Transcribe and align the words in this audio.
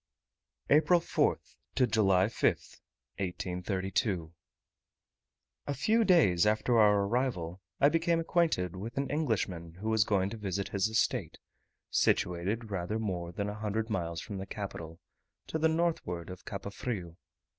APRIL 0.71 0.99
4th 0.99 1.57
to 1.75 1.85
July 1.85 2.25
5th, 2.25 2.79
1832. 3.19 4.33
A 5.67 5.73
few 5.75 6.03
days 6.03 6.47
after 6.47 6.79
our 6.79 7.05
arrival 7.05 7.61
I 7.79 7.89
became 7.89 8.19
acquainted 8.19 8.75
with 8.75 8.97
an 8.97 9.11
Englishman 9.11 9.75
who 9.75 9.89
was 9.89 10.03
going 10.03 10.31
to 10.31 10.37
visit 10.37 10.69
his 10.69 10.87
estate, 10.87 11.37
situated 11.91 12.71
rather 12.71 12.97
more 12.97 13.31
than 13.31 13.47
a 13.47 13.53
hundred 13.53 13.91
miles 13.91 14.21
from 14.21 14.39
the 14.39 14.47
capital, 14.47 14.99
to 15.45 15.59
the 15.59 15.69
northward 15.69 16.31
of 16.31 16.45
Cape 16.45 16.73
Frio. 16.73 17.15